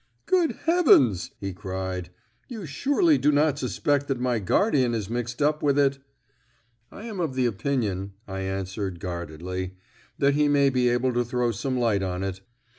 "Great 0.25 0.53
heavens!" 0.63 1.29
he 1.39 1.53
cried. 1.53 2.09
"You 2.47 2.65
surely 2.65 3.19
do 3.19 3.31
not 3.31 3.59
suspect 3.59 4.07
that 4.07 4.19
my 4.19 4.39
guardian 4.39 4.95
is 4.95 5.11
mixed 5.11 5.43
up 5.43 5.61
with 5.61 5.77
it?" 5.77 5.99
"I 6.91 7.05
am 7.05 7.19
of 7.19 7.35
the 7.35 7.45
opinion," 7.45 8.13
I 8.27 8.39
answered 8.39 8.99
guardedly, 8.99 9.75
"that 10.17 10.33
he 10.33 10.47
may 10.47 10.71
be 10.71 10.89
able 10.89 11.13
to 11.13 11.23
throw 11.23 11.51
some 11.51 11.77
light 11.77 12.01
on 12.01 12.23
it. 12.23 12.41